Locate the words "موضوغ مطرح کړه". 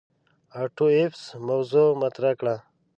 1.47-2.55